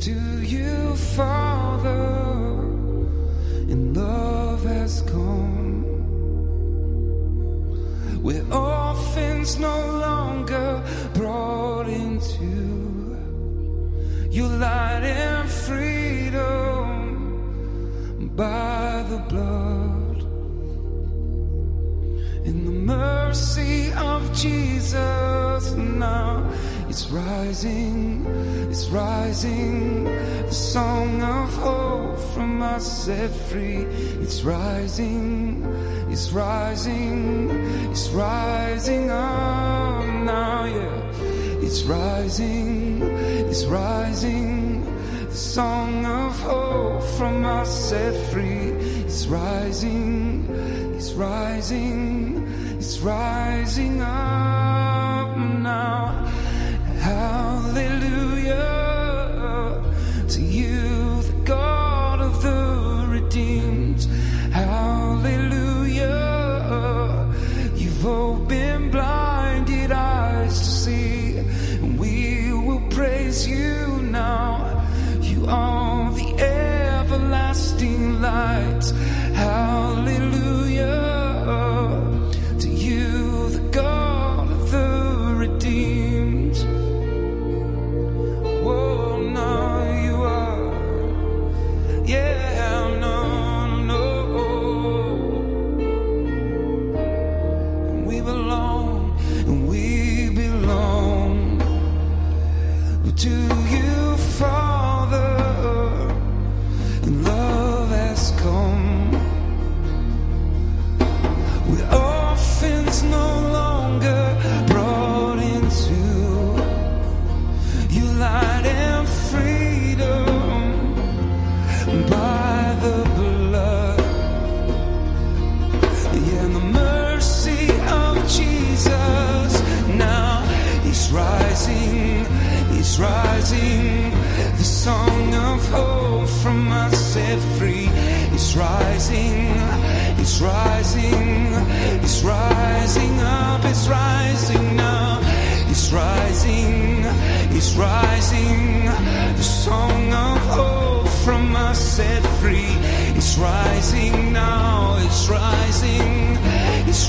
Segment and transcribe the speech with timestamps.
[0.00, 1.90] To you, Father,
[3.68, 5.84] and love has come.
[8.22, 10.82] We're orphans no longer
[11.12, 13.18] brought into
[14.30, 16.38] your light and freedom
[18.36, 20.22] by the blood
[22.46, 26.50] and the mercy of Jesus now
[26.88, 28.19] is rising
[28.80, 33.84] is rising, the song of hope from us set free.
[34.24, 35.64] It's rising,
[36.08, 37.50] it's rising,
[37.90, 41.66] it's rising up now, yeah.
[41.66, 43.02] It's rising,
[43.50, 44.84] it's rising,
[45.28, 48.70] the song of hope from us set free.
[49.06, 50.46] It's rising,
[50.96, 52.46] it's rising,
[52.78, 54.89] it's rising up.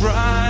[0.01, 0.40] try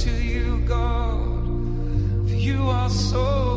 [0.00, 1.44] to you, God.
[2.26, 3.49] For you are so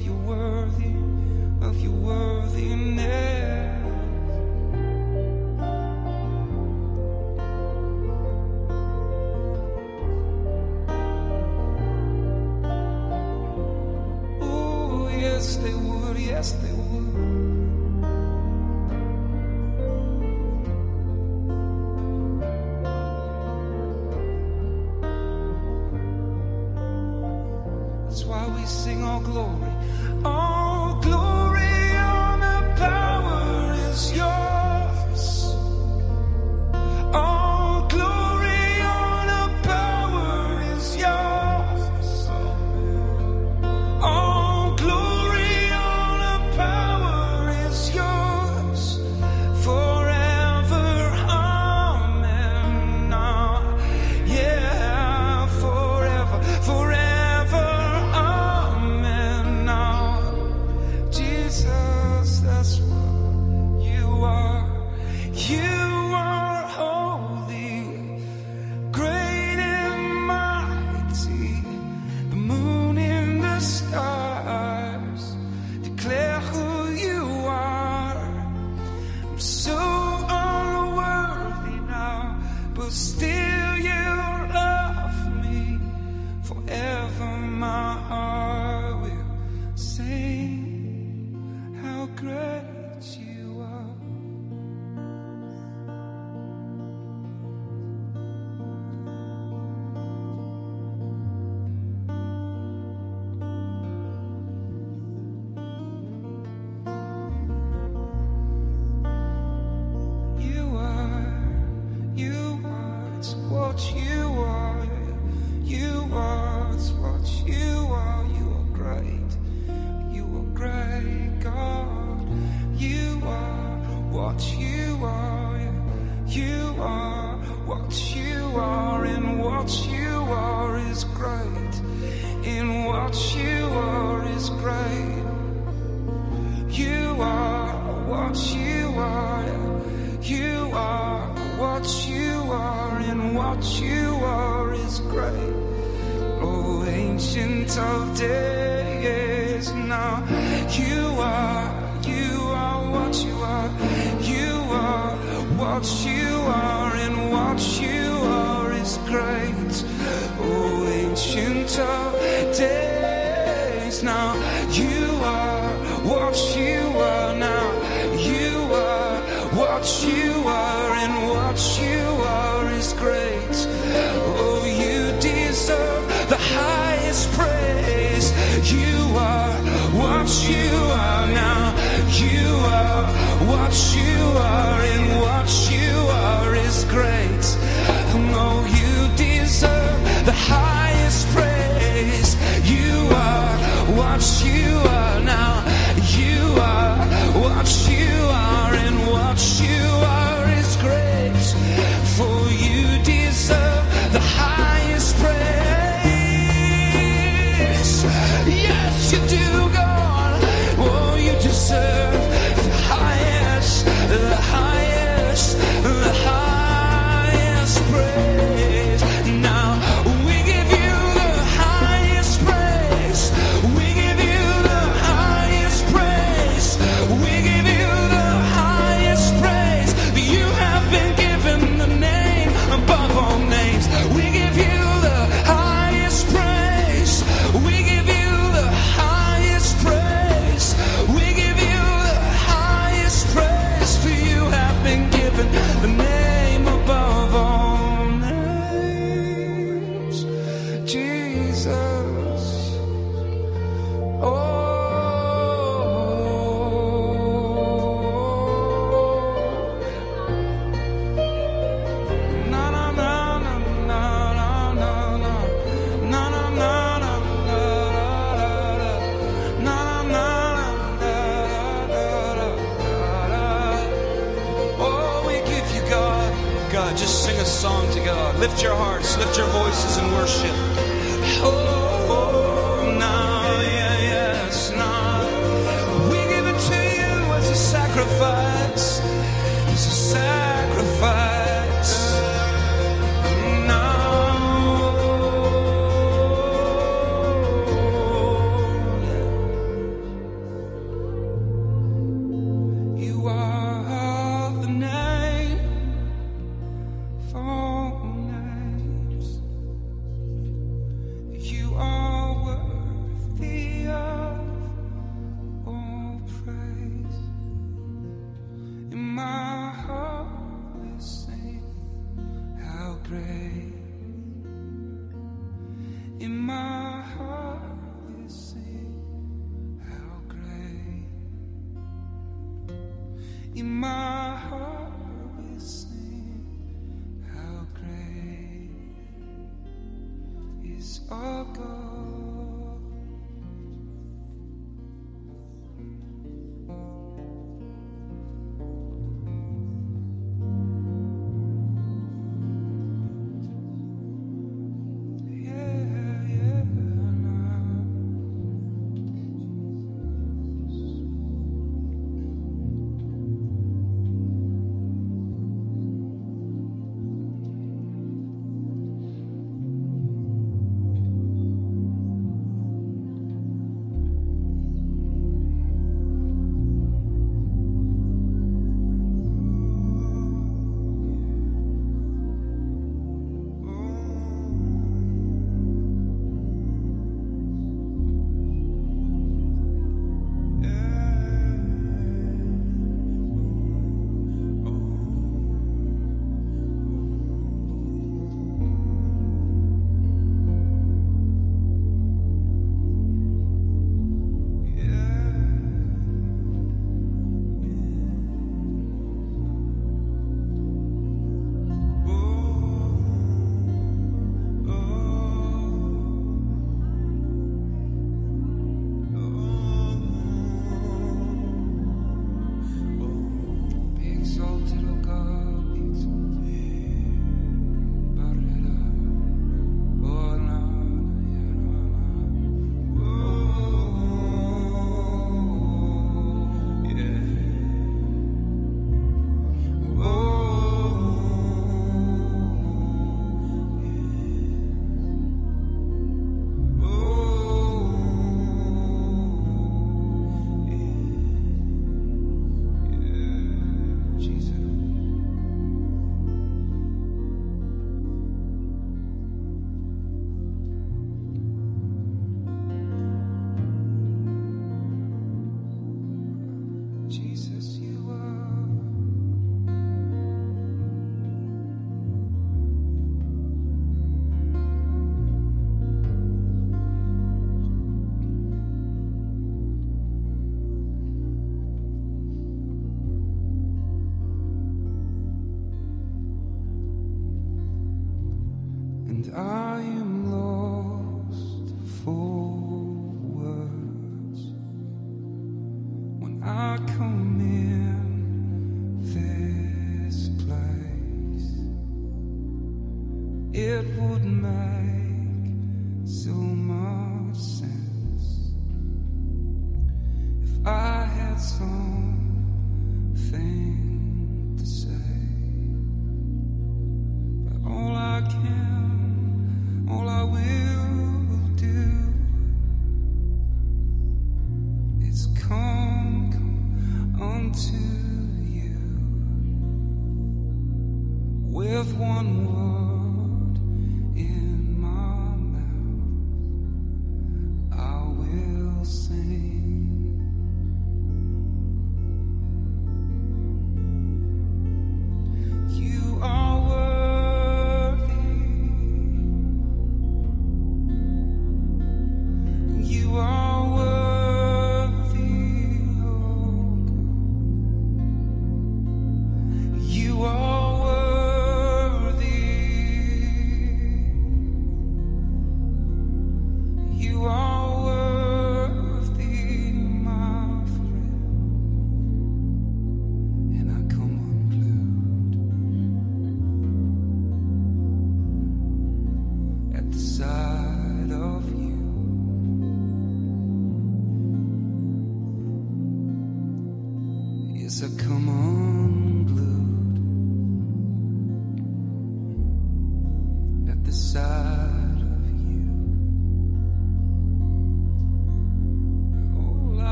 [0.00, 0.49] of your worthy,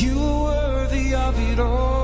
[0.00, 1.99] You were worthy of it all.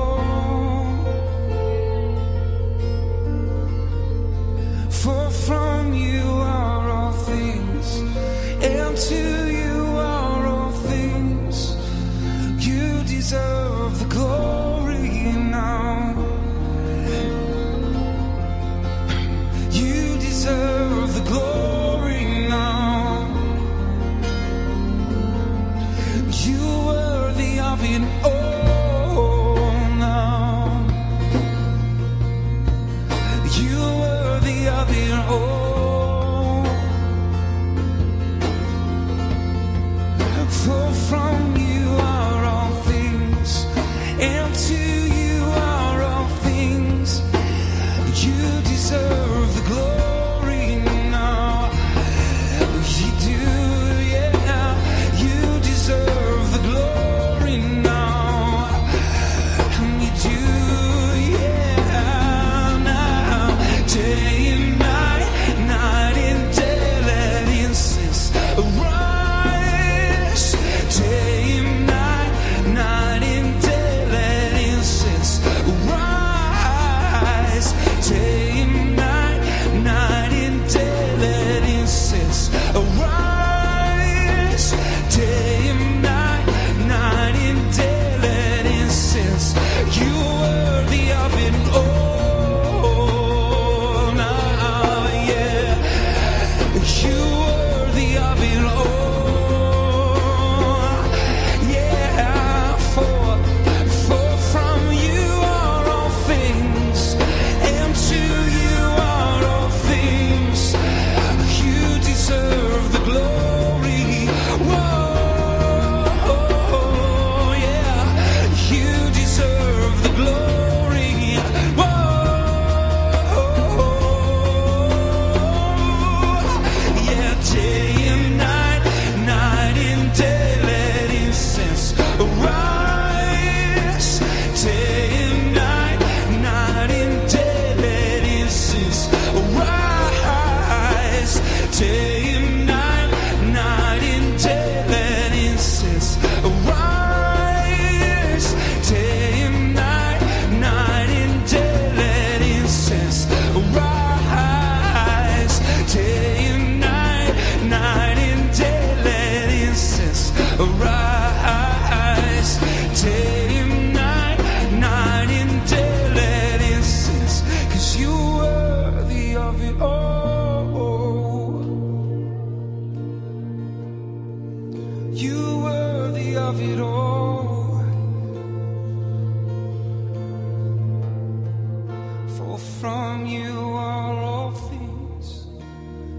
[183.59, 185.47] are all things,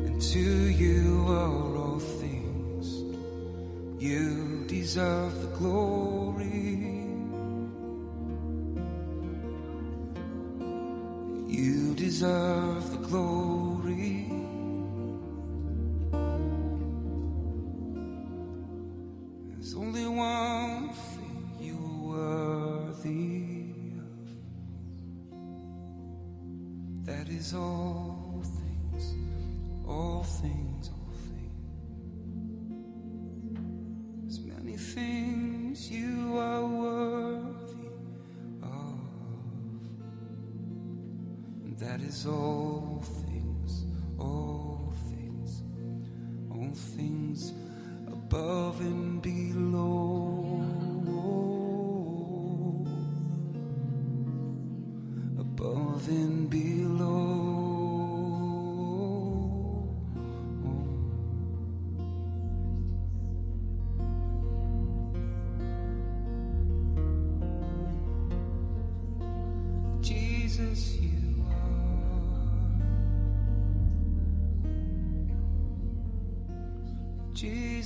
[0.06, 2.86] and to you are all things.
[4.02, 7.04] You deserve the glory.
[11.46, 13.47] You deserve the glory.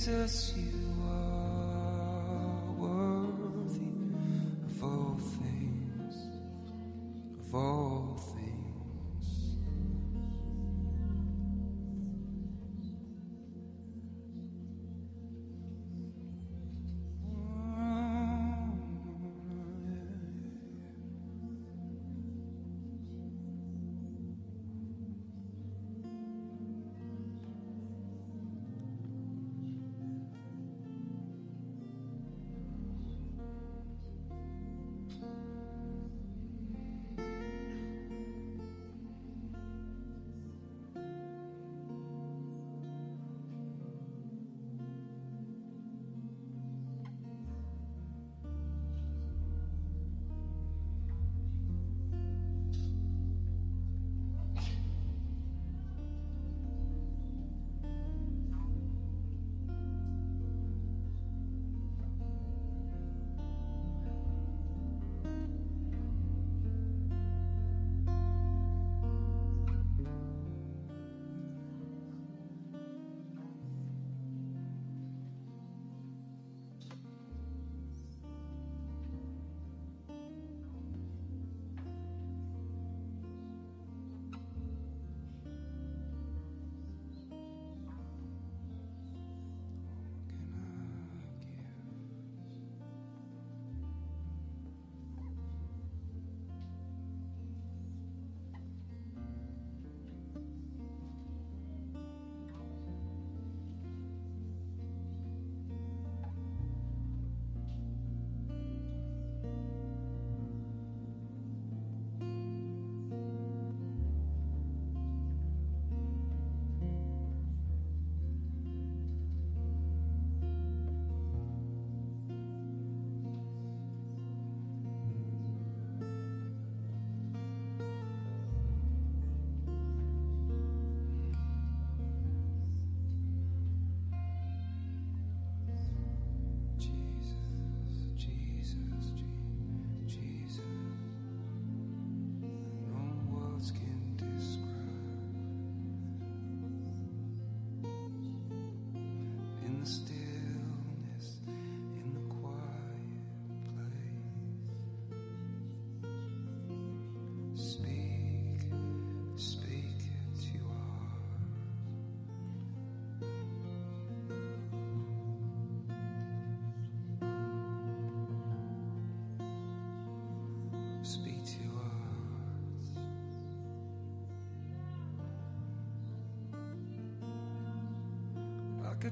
[0.03, 0.53] Jesus,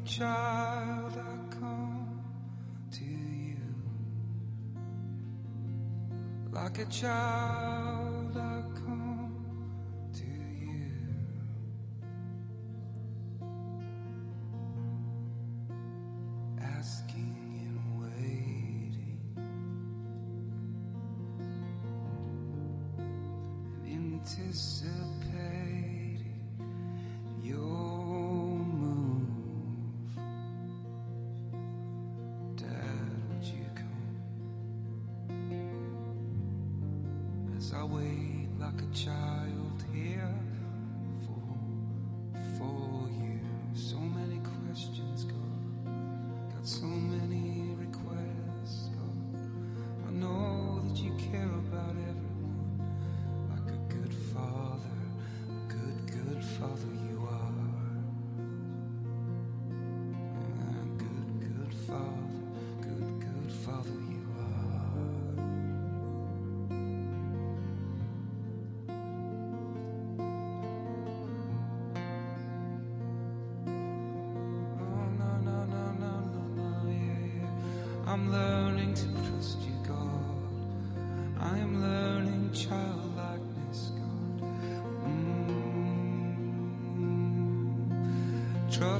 [0.05, 2.21] child, I come
[2.91, 3.57] to you
[6.51, 7.70] like a child.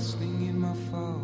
[0.02, 1.21] lost in my fall.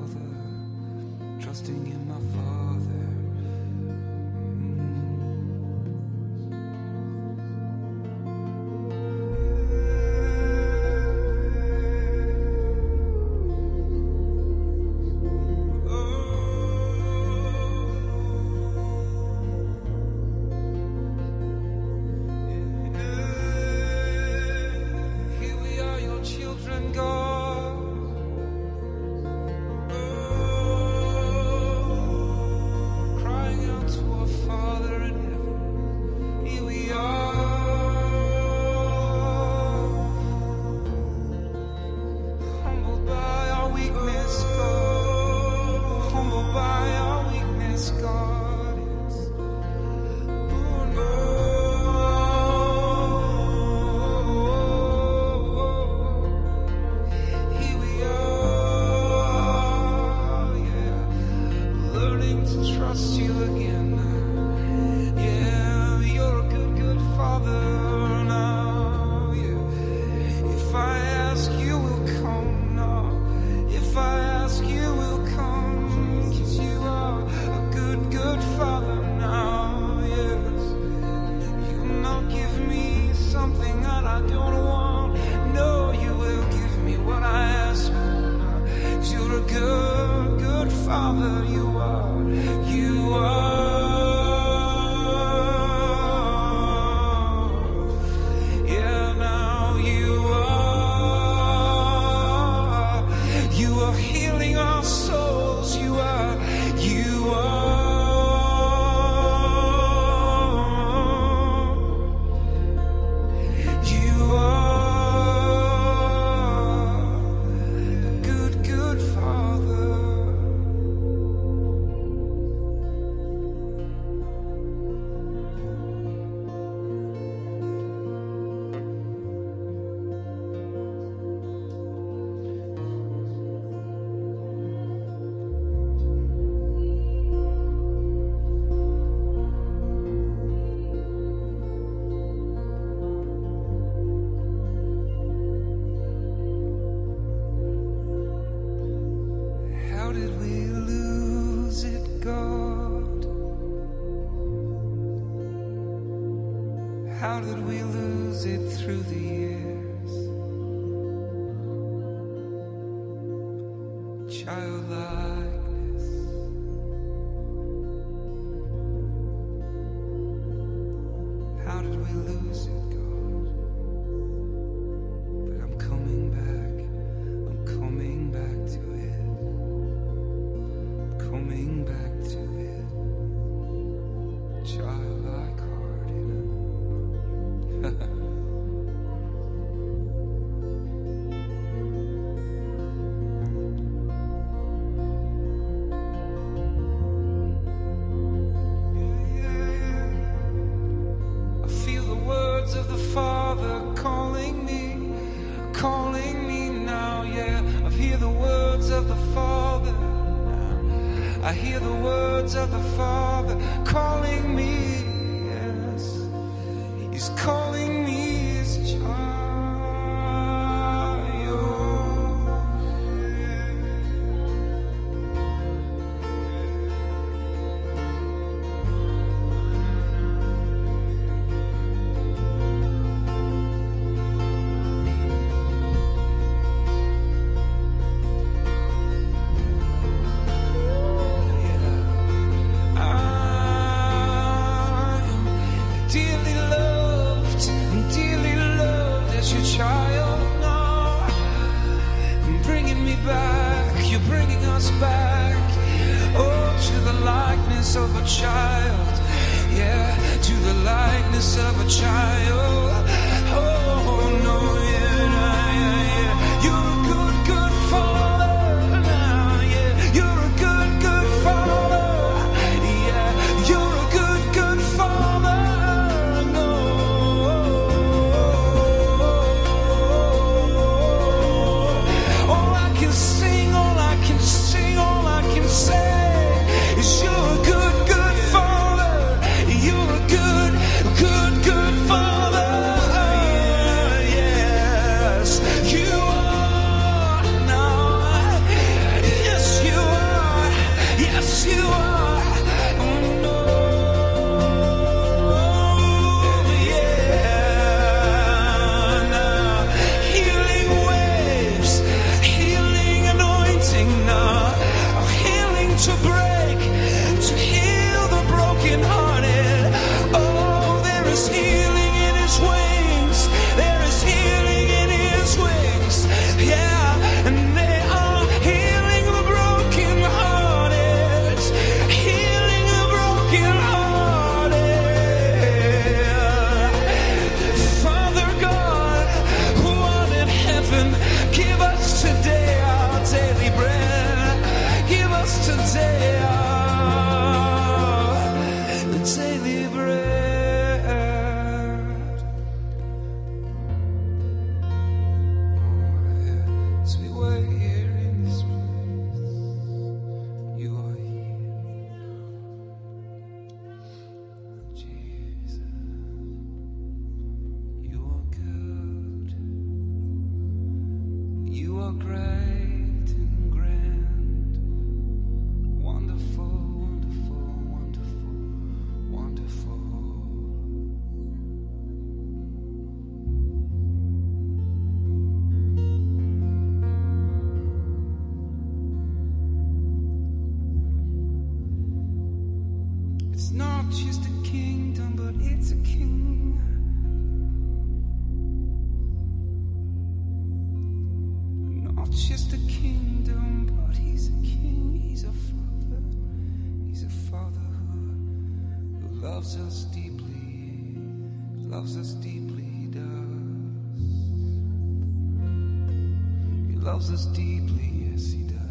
[417.08, 418.87] Loves us deeply, yes, he does.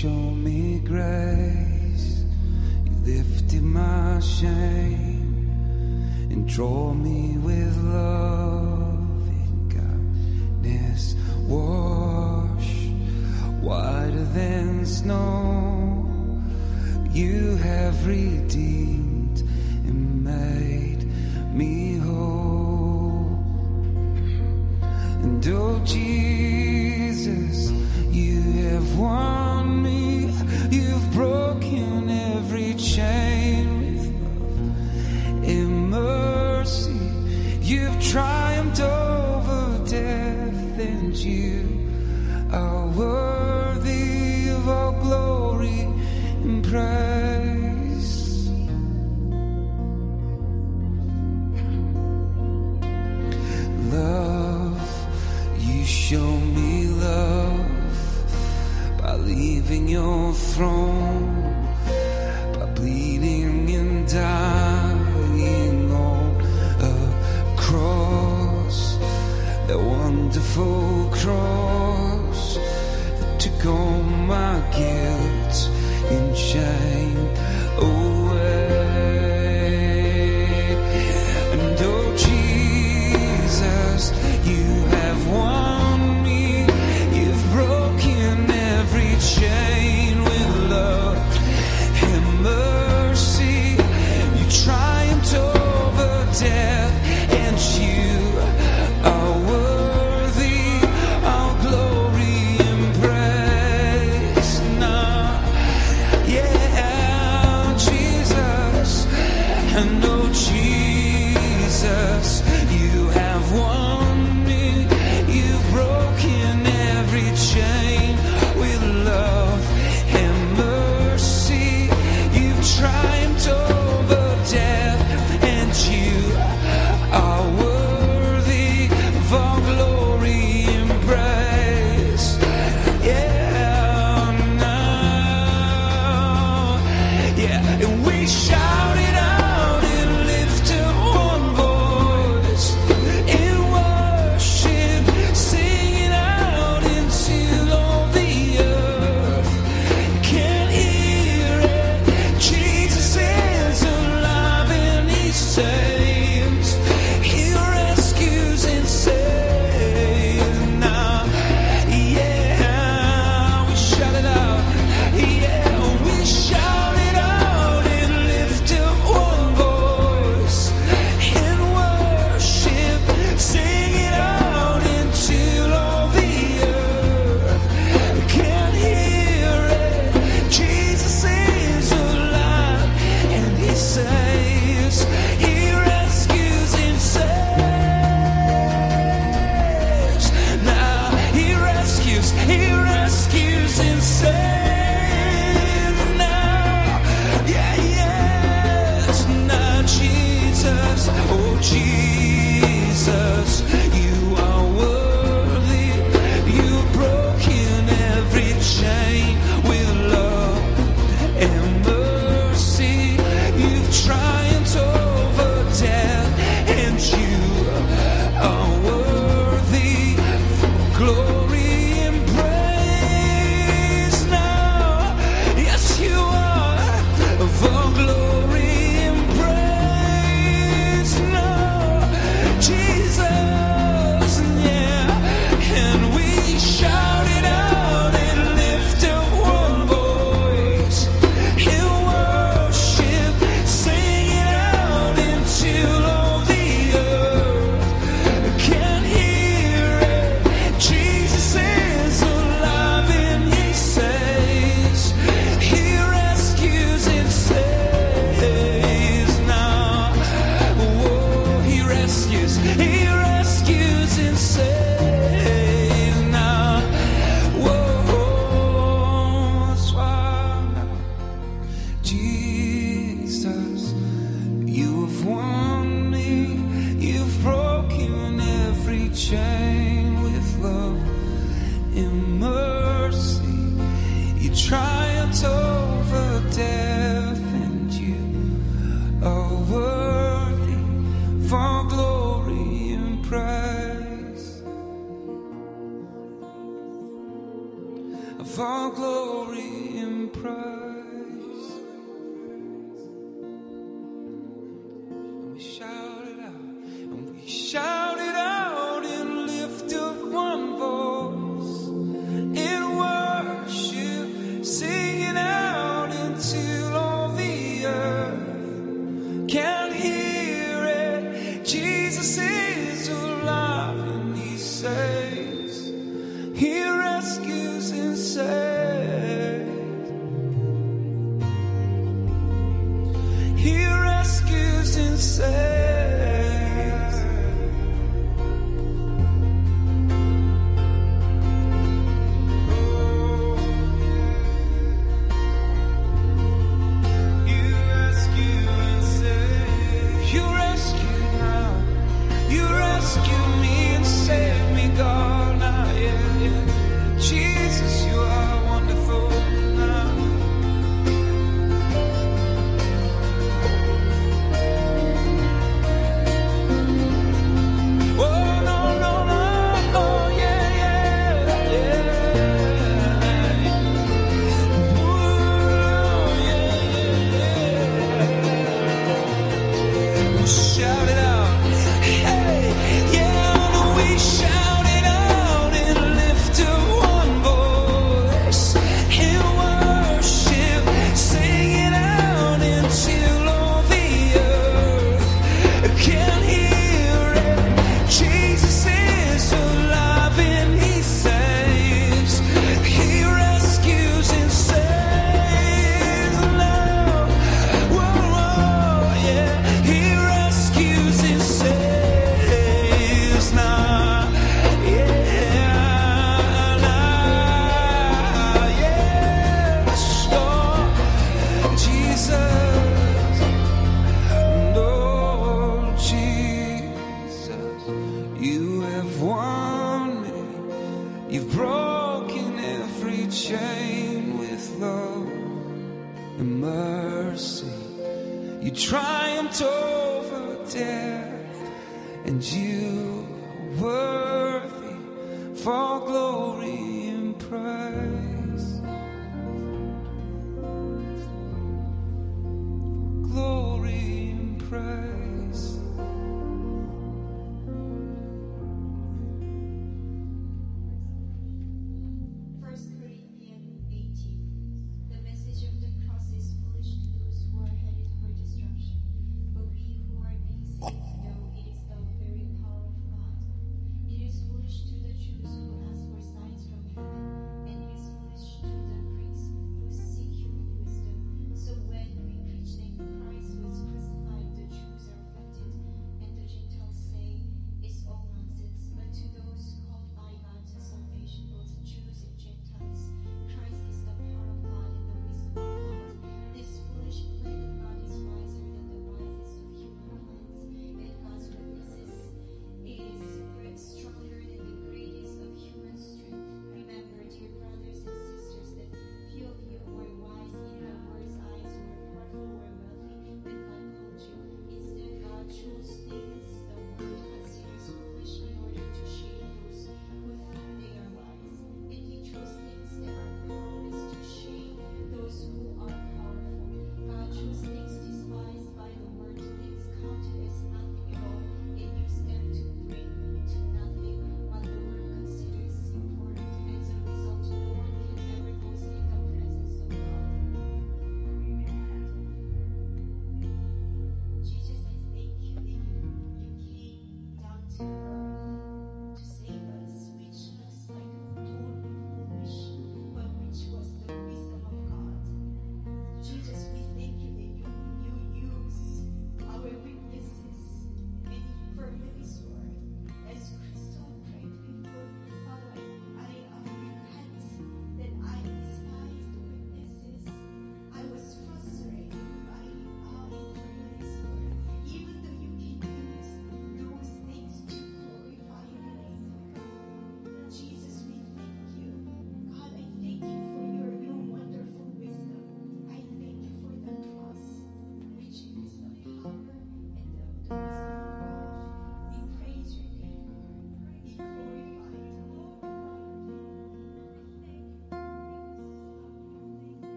[0.00, 2.22] show me grace.
[2.84, 5.50] You lifted my shame
[6.30, 11.16] and draw me with love in kindness.
[11.48, 12.70] Wash
[13.60, 16.06] whiter than snow.
[17.10, 19.07] You have redeemed.